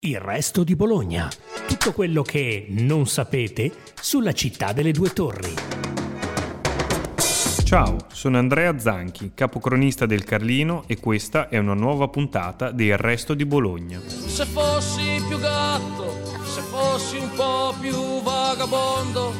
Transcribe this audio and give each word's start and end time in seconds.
Il 0.00 0.20
resto 0.20 0.62
di 0.62 0.76
Bologna. 0.76 1.28
Tutto 1.66 1.92
quello 1.92 2.22
che 2.22 2.66
non 2.68 3.08
sapete 3.08 3.72
sulla 4.00 4.30
città 4.30 4.72
delle 4.72 4.92
due 4.92 5.12
torri. 5.12 5.52
Ciao, 7.64 7.96
sono 8.12 8.38
Andrea 8.38 8.78
Zanchi, 8.78 9.32
capocronista 9.34 10.06
del 10.06 10.22
Carlino 10.22 10.84
e 10.86 11.00
questa 11.00 11.48
è 11.48 11.58
una 11.58 11.74
nuova 11.74 12.06
puntata 12.06 12.70
di 12.70 12.84
Il 12.84 12.96
resto 12.96 13.34
di 13.34 13.44
Bologna. 13.44 14.00
Se 14.06 14.44
fossi 14.44 15.20
più 15.26 15.36
gatto, 15.40 16.14
se 16.44 16.60
fossi 16.60 17.16
un 17.16 17.30
po' 17.34 17.74
più 17.80 18.22
vagabondo, 18.22 19.32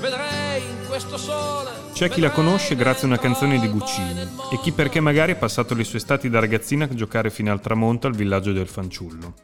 vedrei 0.00 0.62
in 0.62 0.86
questo 0.88 1.18
sole. 1.18 1.83
C'è 1.94 2.08
chi 2.08 2.20
la 2.20 2.32
conosce 2.32 2.74
grazie 2.74 3.04
a 3.04 3.06
una 3.06 3.20
canzone 3.20 3.60
di 3.60 3.68
Guccini 3.68 4.20
e 4.50 4.58
chi 4.60 4.72
perché 4.72 4.98
magari 4.98 5.30
ha 5.30 5.36
passato 5.36 5.74
le 5.74 5.84
sue 5.84 5.98
estati 5.98 6.28
da 6.28 6.40
ragazzina 6.40 6.86
a 6.86 6.92
giocare 6.92 7.30
fino 7.30 7.52
al 7.52 7.60
tramonto 7.60 8.08
al 8.08 8.16
villaggio 8.16 8.50
del 8.50 8.66
fanciullo. 8.66 9.34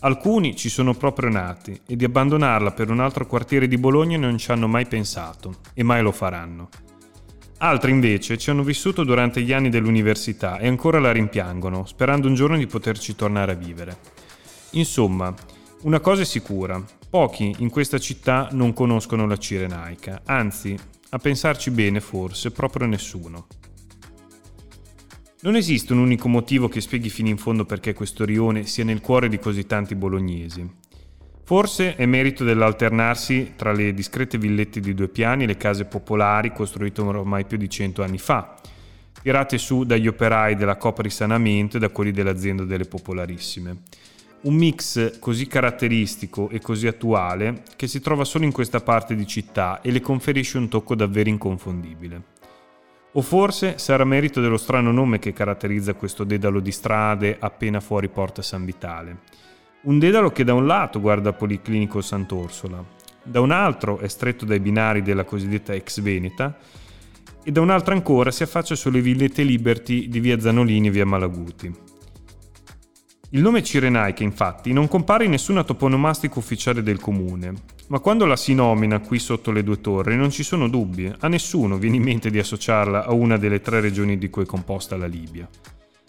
Alcuni 0.00 0.54
ci 0.54 0.68
sono 0.68 0.92
proprio 0.92 1.30
nati 1.30 1.80
e 1.86 1.96
di 1.96 2.04
abbandonarla 2.04 2.72
per 2.72 2.90
un 2.90 3.00
altro 3.00 3.26
quartiere 3.26 3.66
di 3.66 3.78
Bologna 3.78 4.18
non 4.18 4.36
ci 4.36 4.50
hanno 4.50 4.68
mai 4.68 4.86
pensato 4.86 5.60
e 5.72 5.82
mai 5.82 6.02
lo 6.02 6.12
faranno. 6.12 6.68
Altri 7.56 7.90
invece 7.90 8.36
ci 8.36 8.50
hanno 8.50 8.62
vissuto 8.62 9.02
durante 9.02 9.40
gli 9.40 9.54
anni 9.54 9.70
dell'università 9.70 10.58
e 10.58 10.68
ancora 10.68 11.00
la 11.00 11.10
rimpiangono, 11.10 11.86
sperando 11.86 12.28
un 12.28 12.34
giorno 12.34 12.58
di 12.58 12.66
poterci 12.66 13.16
tornare 13.16 13.52
a 13.52 13.56
vivere. 13.56 13.96
Insomma, 14.72 15.34
una 15.84 16.00
cosa 16.00 16.20
è 16.20 16.26
sicura, 16.26 16.84
pochi 17.08 17.54
in 17.60 17.70
questa 17.70 17.98
città 17.98 18.50
non 18.52 18.74
conoscono 18.74 19.26
la 19.26 19.38
Cirenaica, 19.38 20.20
anzi, 20.26 20.78
a 21.10 21.18
pensarci 21.18 21.70
bene 21.70 22.00
forse, 22.00 22.50
proprio 22.50 22.86
nessuno. 22.86 23.46
Non 25.40 25.54
esiste 25.54 25.92
un 25.92 26.00
unico 26.00 26.28
motivo 26.28 26.68
che 26.68 26.80
spieghi 26.80 27.08
fino 27.08 27.28
in 27.28 27.38
fondo 27.38 27.64
perché 27.64 27.94
questo 27.94 28.24
rione 28.24 28.66
sia 28.66 28.84
nel 28.84 29.00
cuore 29.00 29.28
di 29.28 29.38
così 29.38 29.66
tanti 29.66 29.94
bolognesi. 29.94 30.68
Forse 31.44 31.96
è 31.96 32.04
merito 32.04 32.44
dell'alternarsi 32.44 33.52
tra 33.56 33.72
le 33.72 33.94
discrete 33.94 34.36
villette 34.36 34.80
di 34.80 34.92
due 34.92 35.08
piani 35.08 35.44
e 35.44 35.46
le 35.46 35.56
case 35.56 35.86
popolari 35.86 36.52
costruite 36.52 37.00
ormai 37.00 37.46
più 37.46 37.56
di 37.56 37.70
cento 37.70 38.02
anni 38.02 38.18
fa, 38.18 38.56
tirate 39.22 39.56
su 39.56 39.84
dagli 39.84 40.08
operai 40.08 40.56
della 40.56 40.76
Copa 40.76 41.02
Risanamento 41.02 41.76
e 41.76 41.80
da 41.80 41.88
quelli 41.88 42.10
dell'azienda 42.10 42.64
delle 42.64 42.84
Popolarissime. 42.84 43.82
Un 44.40 44.54
mix 44.54 45.18
così 45.18 45.48
caratteristico 45.48 46.48
e 46.48 46.60
così 46.60 46.86
attuale 46.86 47.62
che 47.74 47.88
si 47.88 48.00
trova 48.00 48.22
solo 48.22 48.44
in 48.44 48.52
questa 48.52 48.80
parte 48.80 49.16
di 49.16 49.26
città 49.26 49.80
e 49.80 49.90
le 49.90 50.00
conferisce 50.00 50.58
un 50.58 50.68
tocco 50.68 50.94
davvero 50.94 51.28
inconfondibile. 51.28 52.22
O 53.12 53.20
forse 53.20 53.78
sarà 53.78 54.04
merito 54.04 54.40
dello 54.40 54.56
strano 54.56 54.92
nome 54.92 55.18
che 55.18 55.32
caratterizza 55.32 55.94
questo 55.94 56.22
dedalo 56.22 56.60
di 56.60 56.70
strade 56.70 57.36
appena 57.40 57.80
fuori 57.80 58.08
Porta 58.08 58.40
San 58.40 58.64
Vitale. 58.64 59.18
Un 59.82 59.98
dedalo 59.98 60.30
che 60.30 60.44
da 60.44 60.54
un 60.54 60.66
lato 60.66 61.00
guarda 61.00 61.32
Policlinico 61.32 62.00
Sant'Orsola, 62.00 62.84
da 63.24 63.40
un 63.40 63.50
altro 63.50 63.98
è 63.98 64.06
stretto 64.06 64.44
dai 64.44 64.60
binari 64.60 65.02
della 65.02 65.24
cosiddetta 65.24 65.72
ex 65.72 66.00
Veneta 66.00 66.56
e 67.42 67.50
da 67.50 67.60
un 67.60 67.70
altro 67.70 67.92
ancora 67.92 68.30
si 68.30 68.44
affaccia 68.44 68.76
sulle 68.76 69.00
villette 69.00 69.42
Liberty 69.42 70.08
di 70.08 70.20
via 70.20 70.38
Zanolini 70.38 70.86
e 70.86 70.90
via 70.92 71.06
Malaguti. 71.06 71.96
Il 73.32 73.42
nome 73.42 73.62
Cirenaica, 73.62 74.22
infatti, 74.22 74.72
non 74.72 74.88
compare 74.88 75.26
in 75.26 75.32
nessuna 75.32 75.62
toponomastica 75.62 76.38
ufficiale 76.38 76.82
del 76.82 76.98
comune, 76.98 77.52
ma 77.88 77.98
quando 77.98 78.24
la 78.24 78.36
si 78.36 78.54
nomina 78.54 79.00
qui 79.00 79.18
sotto 79.18 79.50
le 79.50 79.62
due 79.62 79.82
torri 79.82 80.16
non 80.16 80.30
ci 80.30 80.42
sono 80.42 80.66
dubbi, 80.66 81.12
a 81.18 81.28
nessuno 81.28 81.76
viene 81.76 81.96
in 81.96 82.04
mente 82.04 82.30
di 82.30 82.38
associarla 82.38 83.04
a 83.04 83.12
una 83.12 83.36
delle 83.36 83.60
tre 83.60 83.80
regioni 83.80 84.16
di 84.16 84.30
cui 84.30 84.44
è 84.44 84.46
composta 84.46 84.96
la 84.96 85.04
Libia. 85.06 85.46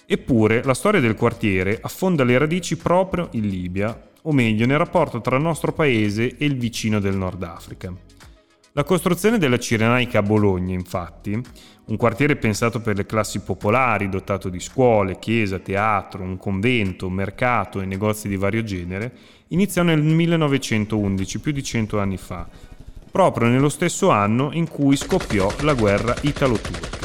Eppure 0.05 0.63
la 0.63 0.73
storia 0.73 1.01
del 1.01 1.15
quartiere 1.15 1.79
affonda 1.81 2.23
le 2.23 2.37
radici 2.37 2.77
proprio 2.77 3.27
in 3.31 3.49
Libia, 3.49 4.01
o 4.21 4.31
meglio 4.31 4.65
nel 4.65 4.77
rapporto 4.77 5.19
tra 5.19 5.35
il 5.35 5.41
nostro 5.41 5.73
paese 5.73 6.37
e 6.37 6.45
il 6.45 6.55
vicino 6.55 7.01
del 7.01 7.17
Nord 7.17 7.43
Africa. 7.43 7.93
La 8.73 8.83
costruzione 8.83 9.39
della 9.39 9.57
Cirenaica 9.57 10.19
a 10.19 10.21
Bologna, 10.21 10.75
infatti, 10.75 11.41
un 11.85 11.97
quartiere 11.97 12.35
pensato 12.35 12.79
per 12.79 12.95
le 12.95 13.07
classi 13.07 13.39
popolari, 13.39 14.09
dotato 14.09 14.47
di 14.47 14.59
scuole, 14.59 15.17
chiesa, 15.17 15.57
teatro, 15.57 16.21
un 16.21 16.37
convento, 16.37 17.09
mercato 17.09 17.81
e 17.81 17.85
negozi 17.85 18.27
di 18.27 18.35
vario 18.35 18.63
genere, 18.63 19.11
iniziò 19.47 19.81
nel 19.81 20.03
1911, 20.03 21.39
più 21.39 21.51
di 21.51 21.63
cento 21.63 21.99
anni 21.99 22.17
fa, 22.17 22.47
proprio 23.09 23.47
nello 23.47 23.69
stesso 23.69 24.11
anno 24.11 24.51
in 24.53 24.69
cui 24.69 24.95
scoppiò 24.95 25.51
la 25.61 25.73
guerra 25.73 26.15
italo-turca. 26.21 26.98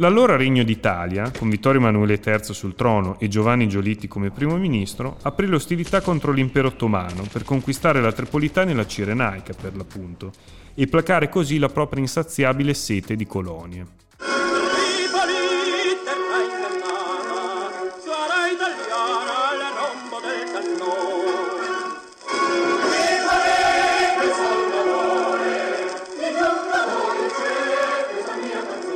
L'allora 0.00 0.36
Regno 0.36 0.62
d'Italia, 0.62 1.32
con 1.36 1.50
Vittorio 1.50 1.80
Emanuele 1.80 2.20
III 2.24 2.54
sul 2.54 2.76
trono 2.76 3.18
e 3.18 3.26
Giovanni 3.26 3.66
Giolitti 3.66 4.06
come 4.06 4.30
primo 4.30 4.56
ministro, 4.56 5.16
aprì 5.22 5.48
l'ostilità 5.48 6.00
contro 6.02 6.30
l'impero 6.30 6.68
ottomano 6.68 7.24
per 7.32 7.42
conquistare 7.42 8.00
la 8.00 8.12
Tripolitania 8.12 8.74
e 8.74 8.76
la 8.76 8.86
Cirenaica, 8.86 9.54
per 9.60 9.74
l'appunto, 9.74 10.30
e 10.76 10.86
placare 10.86 11.28
così 11.28 11.58
la 11.58 11.68
propria 11.68 12.00
insaziabile 12.00 12.74
sete 12.74 13.16
di 13.16 13.26
colonie. 13.26 13.86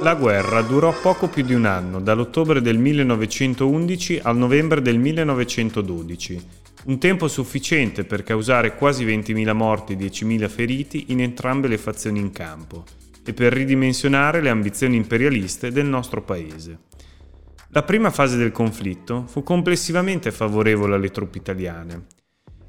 La 0.03 0.17
guerra 0.17 0.63
durò 0.63 0.93
poco 1.01 1.29
più 1.29 1.45
di 1.45 1.55
un 1.55 1.65
anno, 1.65 2.01
dall'ottobre 2.01 2.61
del 2.61 2.77
1911 2.77 4.19
al 4.25 4.37
novembre 4.37 4.83
del 4.83 4.99
1912, 4.99 6.47
un 6.87 6.99
tempo 6.99 7.29
sufficiente 7.29 8.03
per 8.03 8.25
causare 8.25 8.75
quasi 8.75 9.07
20.000 9.07 9.53
morti 9.53 9.93
e 9.93 9.97
10.000 9.97 10.49
feriti 10.49 11.05
in 11.13 11.21
entrambe 11.21 11.69
le 11.69 11.79
fazioni 11.79 12.19
in 12.19 12.33
campo 12.33 12.85
e 13.25 13.33
per 13.33 13.53
ridimensionare 13.53 14.41
le 14.41 14.51
ambizioni 14.51 14.97
imperialiste 14.97 15.71
del 15.71 15.87
nostro 15.87 16.21
paese. 16.21 16.79
La 17.69 17.85
prima 17.85 18.11
fase 18.11 18.37
del 18.37 18.51
conflitto 18.51 19.27
fu 19.29 19.45
complessivamente 19.45 20.33
favorevole 20.33 20.97
alle 20.97 21.13
truppe 21.13 21.39
italiane. 21.39 22.07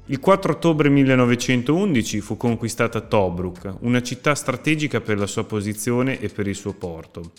Il 0.06 0.20
4 0.20 0.52
ottobre 0.52 0.90
1911 0.90 2.20
fu 2.20 2.36
conquistata 2.36 3.00
Tobruk, 3.00 3.76
una 3.80 4.02
città 4.02 4.34
strategica 4.34 5.00
per 5.00 5.16
la 5.18 5.26
sua 5.26 5.44
posizione 5.44 6.20
e 6.20 6.28
per 6.28 6.46
il 6.46 6.54
suo 6.54 6.74
porto. 6.74 7.32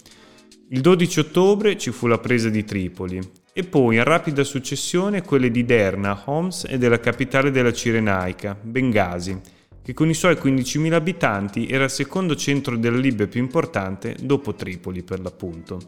Il 0.69 0.81
12 0.81 1.19
ottobre 1.19 1.77
ci 1.77 1.91
fu 1.91 2.07
la 2.07 2.17
presa 2.17 2.49
di 2.49 2.63
Tripoli 2.63 3.19
e 3.53 3.63
poi 3.65 3.97
in 3.97 4.03
rapida 4.03 4.43
successione 4.43 5.21
quelle 5.21 5.51
di 5.51 5.63
Derna, 5.63 6.23
Homs 6.25 6.65
e 6.67 6.79
della 6.79 6.99
capitale 6.99 7.51
della 7.51 7.71
Cirenaica, 7.71 8.57
Bengasi, 8.59 9.39
che 9.83 9.93
con 9.93 10.09
i 10.09 10.15
suoi 10.15 10.33
15.000 10.33 10.93
abitanti 10.93 11.67
era 11.67 11.83
il 11.83 11.91
secondo 11.91 12.35
centro 12.35 12.75
della 12.77 12.97
Libia 12.97 13.27
più 13.27 13.41
importante 13.41 14.15
dopo 14.19 14.55
Tripoli 14.55 15.03
per 15.03 15.19
l'appunto. 15.19 15.79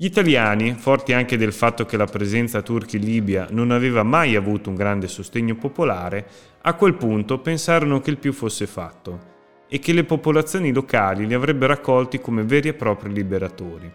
Gli 0.00 0.04
italiani, 0.04 0.74
forti 0.74 1.12
anche 1.12 1.36
del 1.36 1.52
fatto 1.52 1.84
che 1.84 1.96
la 1.96 2.04
presenza 2.04 2.62
turca 2.62 2.96
in 2.96 3.02
Libia 3.02 3.48
non 3.50 3.72
aveva 3.72 4.04
mai 4.04 4.36
avuto 4.36 4.70
un 4.70 4.76
grande 4.76 5.08
sostegno 5.08 5.56
popolare, 5.56 6.24
a 6.62 6.74
quel 6.74 6.94
punto 6.94 7.40
pensarono 7.40 8.00
che 8.00 8.10
il 8.10 8.18
più 8.18 8.32
fosse 8.32 8.68
fatto 8.68 9.66
e 9.68 9.80
che 9.80 9.92
le 9.92 10.04
popolazioni 10.04 10.72
locali 10.72 11.26
li 11.26 11.34
avrebbero 11.34 11.72
accolti 11.72 12.20
come 12.20 12.44
veri 12.44 12.68
e 12.68 12.74
propri 12.74 13.12
liberatori. 13.12 13.92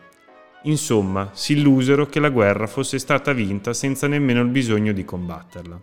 Insomma, 0.63 1.29
si 1.31 1.53
illusero 1.53 2.05
che 2.07 2.19
la 2.19 2.27
guerra 2.27 2.67
fosse 2.67 2.99
stata 2.99 3.31
vinta 3.31 3.71
senza 3.71 4.05
nemmeno 4.05 4.41
il 4.41 4.49
bisogno 4.49 4.91
di 4.91 5.05
combatterla. 5.05 5.81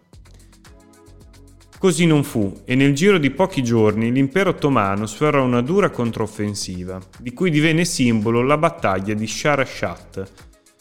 Così 1.81 2.05
non 2.05 2.25
fu 2.25 2.61
e 2.67 2.75
nel 2.75 2.93
giro 2.93 3.17
di 3.17 3.31
pochi 3.31 3.63
giorni 3.63 4.13
l'impero 4.13 4.51
ottomano 4.51 5.07
sferrò 5.07 5.43
una 5.43 5.63
dura 5.63 5.89
controffensiva, 5.89 7.01
di 7.19 7.33
cui 7.33 7.51
divenne 7.51 7.87
simbolo 7.87 8.43
la 8.43 8.59
battaglia 8.59 9.15
di 9.15 9.27
Sharashat, 9.27 10.31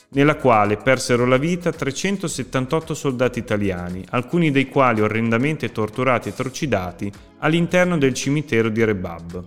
nella 0.09 0.35
quale 0.35 0.75
persero 0.75 1.25
la 1.25 1.37
vita 1.37 1.71
378 1.71 2.93
soldati 2.93 3.39
italiani, 3.39 4.03
alcuni 4.09 4.51
dei 4.51 4.67
quali 4.67 4.99
orrendamente 4.99 5.71
torturati 5.71 6.27
e 6.27 6.33
trucidati 6.33 7.09
all'interno 7.37 7.97
del 7.97 8.13
cimitero 8.13 8.67
di 8.67 8.83
Rebab. 8.83 9.45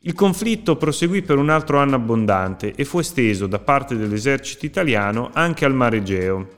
Il 0.00 0.14
conflitto 0.14 0.74
proseguì 0.74 1.22
per 1.22 1.38
un 1.38 1.48
altro 1.48 1.78
anno 1.78 1.94
abbondante 1.94 2.74
e 2.74 2.84
fu 2.84 2.98
esteso 2.98 3.46
da 3.46 3.60
parte 3.60 3.96
dell'esercito 3.96 4.66
italiano 4.66 5.30
anche 5.32 5.64
al 5.64 5.74
Mar 5.74 5.94
Egeo, 5.94 6.48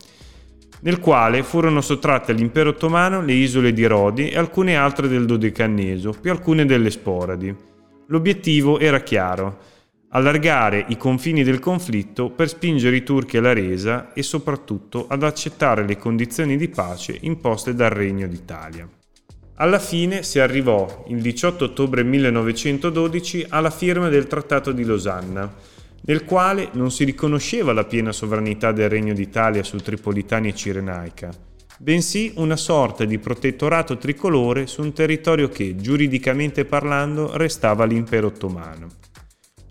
nel 0.81 0.99
quale 0.99 1.43
furono 1.43 1.81
sottratte 1.81 2.31
all'impero 2.31 2.69
ottomano 2.69 3.21
le 3.21 3.33
isole 3.33 3.73
di 3.73 3.85
Rodi 3.85 4.29
e 4.29 4.37
alcune 4.37 4.75
altre 4.75 5.07
del 5.07 5.25
Dodecanneso, 5.25 6.15
più 6.19 6.31
alcune 6.31 6.65
delle 6.65 6.91
Sporadi. 6.91 7.55
L'obiettivo 8.07 8.79
era 8.79 9.01
chiaro, 9.01 9.57
allargare 10.09 10.85
i 10.87 10.97
confini 10.97 11.43
del 11.43 11.59
conflitto 11.59 12.29
per 12.29 12.47
spingere 12.47 12.95
i 12.95 13.03
turchi 13.03 13.37
alla 13.37 13.53
resa 13.53 14.13
e 14.13 14.23
soprattutto 14.23 15.07
ad 15.07 15.23
accettare 15.23 15.85
le 15.85 15.97
condizioni 15.97 16.55
di 16.57 16.69
pace 16.69 17.17
imposte 17.21 17.73
dal 17.73 17.89
Regno 17.89 18.27
d'Italia. 18.27 18.87
Alla 19.59 19.79
fine 19.79 20.21
si 20.21 20.39
arrivò, 20.39 21.05
il 21.07 21.19
18 21.19 21.65
ottobre 21.65 22.03
1912, 22.03 23.47
alla 23.49 23.71
firma 23.71 24.07
del 24.07 24.27
Trattato 24.27 24.71
di 24.71 24.83
Losanna, 24.83 25.51
nel 26.07 26.23
quale 26.23 26.69
non 26.73 26.89
si 26.89 27.03
riconosceva 27.03 27.73
la 27.73 27.83
piena 27.83 28.13
sovranità 28.13 28.71
del 28.71 28.89
Regno 28.89 29.13
d'Italia 29.13 29.61
su 29.61 29.77
Tripolitania 29.77 30.51
e 30.51 30.55
Cirenaica, 30.55 31.29
bensì 31.79 32.31
una 32.35 32.55
sorta 32.55 33.03
di 33.03 33.19
protettorato 33.19 33.97
tricolore 33.97 34.67
su 34.67 34.81
un 34.81 34.93
territorio 34.93 35.49
che, 35.49 35.75
giuridicamente 35.75 36.63
parlando, 36.63 37.35
restava 37.35 37.83
l'impero 37.83 38.27
ottomano. 38.27 38.87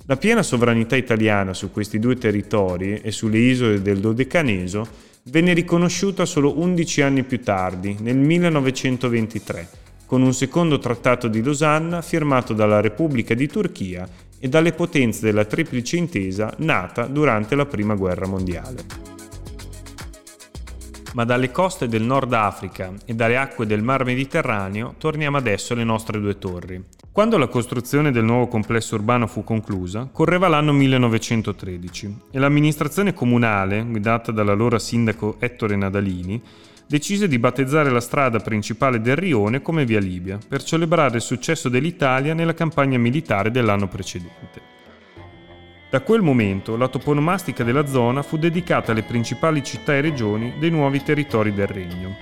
La 0.05 0.17
piena 0.19 0.43
sovranità 0.43 0.95
italiana 0.95 1.55
su 1.55 1.71
questi 1.71 1.99
due 1.99 2.17
territori 2.17 3.01
e 3.01 3.11
sulle 3.13 3.39
isole 3.39 3.81
del 3.81 3.99
Dodecaneso 3.99 4.87
venne 5.25 5.55
riconosciuta 5.55 6.27
solo 6.27 6.61
11 6.61 7.01
anni 7.01 7.23
più 7.25 7.41
tardi, 7.41 7.97
nel 8.01 8.19
1923, 8.19 9.69
con 10.05 10.21
un 10.21 10.35
secondo 10.35 10.79
trattato 10.79 11.29
di 11.29 11.43
Losanna 11.43 12.03
firmato 12.03 12.53
dalla 12.53 12.81
Repubblica 12.81 13.35
di 13.35 13.49
Turchia 13.49 14.07
e 14.47 14.49
dalle 14.49 14.73
potenze 14.73 15.27
della 15.27 15.45
Triplice 15.45 15.97
Intesa 15.97 16.55
nata 16.59 17.07
durante 17.07 17.57
la 17.57 17.67
Prima 17.67 17.97
Guerra 17.97 18.29
Mondiale 18.29 19.05
ma 21.15 21.25
dalle 21.25 21.51
coste 21.51 21.89
del 21.89 22.03
Nord 22.03 22.33
Africa 22.35 22.93
e 23.05 23.15
dalle 23.15 23.39
acque 23.39 23.67
del 23.67 23.83
Mar 23.83 24.05
Mediterraneo 24.05 24.95
torniamo 24.99 25.39
adesso 25.39 25.73
alle 25.73 25.83
nostre 25.83 26.21
due 26.21 26.39
torri. 26.39 26.85
Quando 27.11 27.39
la 27.39 27.49
costruzione 27.49 28.13
del 28.13 28.23
nuovo 28.23 28.49
complesso 28.49 28.97
urbano 28.97 29.27
fu 29.27 29.43
conclusa, 29.43 30.11
correva 30.13 30.47
l'anno 30.47 30.75
1913 30.75 32.17
e 32.31 32.39
l'amministrazione 32.39 33.15
comunale, 33.15 33.83
guidata 33.83 34.31
dall'allora 34.31 34.79
sindaco 34.79 35.37
Ettore 35.39 35.75
Nadalini, 35.77 36.43
decise 36.87 37.27
di 37.27 37.39
battezzare 37.39 37.91
la 37.91 38.01
strada 38.01 38.39
principale 38.39 39.01
del 39.01 39.17
Rione 39.17 39.61
come 39.61 39.85
Via 39.85 39.99
Libia 39.99 40.39
per 40.47 40.63
celebrare 40.63 41.17
il 41.17 41.23
successo 41.23 41.69
dell'Italia 41.69 42.33
nella 42.33 42.55
campagna 42.55 42.99
militare 42.99 43.51
dell'anno 43.51 43.89
precedente. 43.89 44.75
Da 45.91 46.01
quel 46.01 46.23
momento 46.23 46.77
la 46.77 46.89
toponomastica 46.89 47.65
della 47.65 47.87
zona 47.87 48.23
fu 48.23 48.37
dedicata 48.37 48.93
alle 48.93 49.03
principali 49.03 49.63
città 49.63 49.95
e 49.95 50.01
regioni 50.01 50.55
dei 50.59 50.71
nuovi 50.71 51.03
territori 51.03 51.55
del 51.55 51.67
regno. 51.67 52.17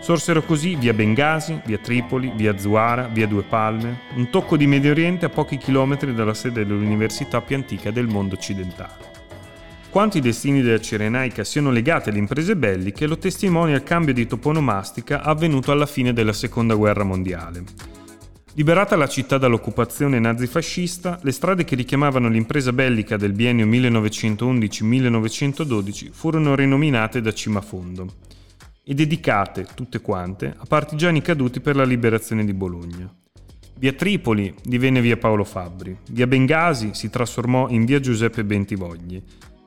Sorsero 0.00 0.42
così 0.42 0.76
via 0.76 0.92
Bengasi, 0.92 1.60
via 1.64 1.78
Tripoli, 1.78 2.32
via 2.34 2.56
Zuara, 2.56 3.08
via 3.08 3.26
Due 3.26 3.42
Palme, 3.42 4.00
un 4.14 4.30
tocco 4.30 4.56
di 4.56 4.66
Medio 4.66 4.92
Oriente 4.92 5.26
a 5.26 5.30
pochi 5.30 5.58
chilometri 5.58 6.14
dalla 6.14 6.34
sede 6.34 6.64
dell'università 6.64 7.40
più 7.40 7.56
antica 7.56 7.90
del 7.90 8.06
mondo 8.06 8.34
occidentale. 8.34 9.15
Quanto 9.96 10.18
i 10.18 10.20
destini 10.20 10.60
della 10.60 10.78
Cirenaica 10.78 11.42
siano 11.42 11.70
legati 11.70 12.10
alle 12.10 12.18
imprese 12.18 12.54
belliche 12.54 13.06
lo 13.06 13.16
testimonia 13.16 13.76
il 13.76 13.82
cambio 13.82 14.12
di 14.12 14.26
toponomastica 14.26 15.22
avvenuto 15.22 15.72
alla 15.72 15.86
fine 15.86 16.12
della 16.12 16.34
Seconda 16.34 16.74
Guerra 16.74 17.02
Mondiale. 17.02 17.64
Liberata 18.52 18.94
la 18.94 19.08
città 19.08 19.38
dall'occupazione 19.38 20.18
nazifascista, 20.18 21.18
le 21.22 21.32
strade 21.32 21.64
che 21.64 21.76
richiamavano 21.76 22.28
l'impresa 22.28 22.74
bellica 22.74 23.16
del 23.16 23.32
biennio 23.32 23.64
1911-1912 23.64 26.10
furono 26.10 26.54
rinominate 26.54 27.22
da 27.22 27.32
Cimafondo 27.32 28.06
e 28.84 28.92
dedicate, 28.92 29.66
tutte 29.74 30.02
quante, 30.02 30.54
a 30.54 30.66
partigiani 30.68 31.22
caduti 31.22 31.60
per 31.60 31.74
la 31.74 31.84
liberazione 31.84 32.44
di 32.44 32.52
Bologna. 32.52 33.10
Via 33.78 33.94
Tripoli 33.94 34.54
divenne 34.62 35.00
via 35.00 35.16
Paolo 35.16 35.44
Fabbri, 35.44 35.96
via 36.10 36.26
Bengasi 36.26 36.90
si 36.92 37.08
trasformò 37.08 37.70
in 37.70 37.86
via 37.86 37.98
Giuseppe 37.98 38.44
Bentivogli, 38.44 39.22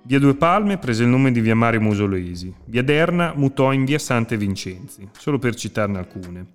via 0.10 0.18
Due 0.18 0.34
Palme 0.34 0.80
prese 0.80 1.04
il 1.04 1.10
nome 1.10 1.32
di 1.32 1.40
via 1.40 1.54
Mario 1.54 1.82
Musolesi, 1.82 2.52
via 2.66 2.82
Derna 2.82 3.34
mutò 3.36 3.72
in 3.72 3.86
via 3.86 4.00
Sante 4.00 4.38
Vincenzi, 4.38 5.08
solo 5.16 5.38
per 5.38 5.54
citarne 5.54 6.00
alcune. 6.00 6.46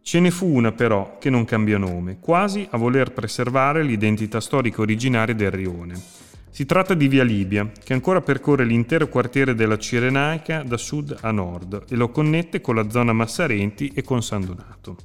Ce 0.00 0.18
ne 0.18 0.30
fu 0.30 0.46
una 0.46 0.72
però 0.72 1.18
che 1.18 1.28
non 1.28 1.44
cambiò 1.44 1.76
nome, 1.76 2.20
quasi 2.20 2.66
a 2.70 2.78
voler 2.78 3.12
preservare 3.12 3.82
l'identità 3.82 4.40
storica 4.40 4.80
originaria 4.80 5.34
del 5.34 5.50
rione. 5.50 6.00
Si 6.48 6.64
tratta 6.64 6.94
di 6.94 7.06
Via 7.06 7.22
Libia, 7.22 7.70
che 7.84 7.92
ancora 7.92 8.22
percorre 8.22 8.64
l'intero 8.64 9.08
quartiere 9.08 9.54
della 9.54 9.76
Cirenaica 9.76 10.62
da 10.62 10.78
sud 10.78 11.18
a 11.20 11.30
nord 11.30 11.84
e 11.86 11.96
lo 11.96 12.08
connette 12.08 12.62
con 12.62 12.76
la 12.76 12.88
zona 12.88 13.12
Massarenti 13.12 13.92
e 13.94 14.02
con 14.02 14.22
San 14.22 14.46
Donato. 14.46 14.96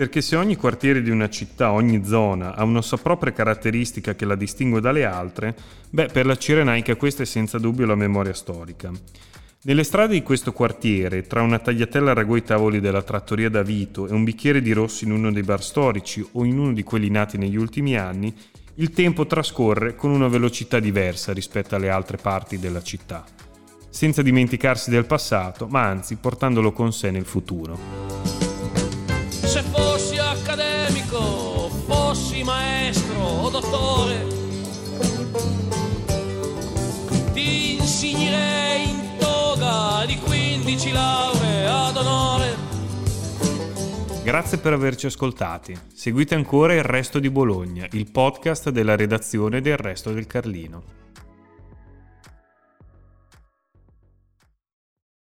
Perché 0.00 0.22
se 0.22 0.34
ogni 0.34 0.56
quartiere 0.56 1.02
di 1.02 1.10
una 1.10 1.28
città, 1.28 1.72
ogni 1.72 2.06
zona, 2.06 2.54
ha 2.54 2.64
una 2.64 2.80
sua 2.80 2.96
propria 2.96 3.34
caratteristica 3.34 4.14
che 4.14 4.24
la 4.24 4.34
distingue 4.34 4.80
dalle 4.80 5.04
altre, 5.04 5.54
beh, 5.90 6.06
per 6.06 6.24
la 6.24 6.38
Cirenaica 6.38 6.96
questa 6.96 7.24
è 7.24 7.26
senza 7.26 7.58
dubbio 7.58 7.84
la 7.84 7.94
memoria 7.94 8.32
storica. 8.32 8.90
Nelle 9.64 9.84
strade 9.84 10.14
di 10.14 10.22
questo 10.22 10.54
quartiere, 10.54 11.26
tra 11.26 11.42
una 11.42 11.58
tagliatella 11.58 12.12
a 12.12 12.14
ragù 12.14 12.32
ai 12.32 12.42
tavoli 12.42 12.80
della 12.80 13.02
trattoria 13.02 13.50
da 13.50 13.60
Vito 13.60 14.08
e 14.08 14.14
un 14.14 14.24
bicchiere 14.24 14.62
di 14.62 14.72
rosso 14.72 15.04
in 15.04 15.12
uno 15.12 15.30
dei 15.30 15.42
bar 15.42 15.62
storici 15.62 16.26
o 16.32 16.46
in 16.46 16.58
uno 16.58 16.72
di 16.72 16.82
quelli 16.82 17.10
nati 17.10 17.36
negli 17.36 17.58
ultimi 17.58 17.94
anni, 17.94 18.34
il 18.76 18.92
tempo 18.92 19.26
trascorre 19.26 19.96
con 19.96 20.12
una 20.12 20.28
velocità 20.28 20.80
diversa 20.80 21.34
rispetto 21.34 21.74
alle 21.74 21.90
altre 21.90 22.16
parti 22.16 22.58
della 22.58 22.82
città, 22.82 23.22
senza 23.90 24.22
dimenticarsi 24.22 24.88
del 24.88 25.04
passato, 25.04 25.66
ma 25.66 25.82
anzi 25.82 26.16
portandolo 26.16 26.72
con 26.72 26.90
sé 26.90 27.10
nel 27.10 27.26
futuro. 27.26 27.99
15 40.70 40.92
lauree 40.92 41.66
ad 41.66 41.96
onore. 41.96 42.56
Grazie 44.22 44.58
per 44.58 44.72
averci 44.72 45.06
ascoltati. 45.06 45.76
Seguite 45.92 46.36
ancora 46.36 46.74
Il 46.74 46.84
Resto 46.84 47.18
di 47.18 47.28
Bologna, 47.28 47.88
il 47.90 48.08
podcast 48.08 48.70
della 48.70 48.94
redazione 48.94 49.60
del 49.60 49.76
Resto 49.76 50.12
del 50.12 50.28
Carlino. 50.28 50.99